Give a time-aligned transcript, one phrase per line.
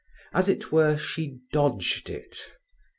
[0.33, 2.41] As it were, she dodged it.